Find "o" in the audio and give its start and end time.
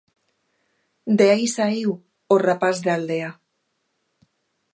2.33-2.35